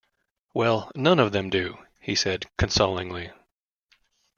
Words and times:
"Well, 0.55 0.91
none 0.95 1.19
of 1.19 1.31
them 1.31 1.51
do," 1.51 1.77
he 1.99 2.15
said 2.15 2.47
consolingly. 2.57 3.33